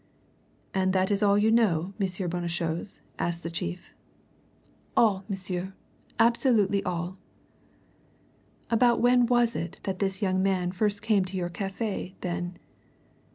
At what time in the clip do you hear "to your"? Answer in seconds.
11.25-11.49